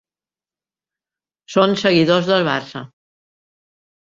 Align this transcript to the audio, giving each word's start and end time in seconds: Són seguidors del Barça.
Són 1.57 1.77
seguidors 1.83 2.33
del 2.33 2.49
Barça. 2.51 2.85